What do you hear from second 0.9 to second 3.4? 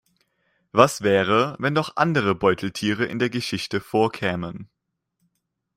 wäre, wenn noch andere Beuteltiere in der